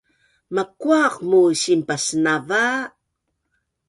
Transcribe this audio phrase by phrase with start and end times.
[0.55, 2.63] Makuaq muu sinpaasnava?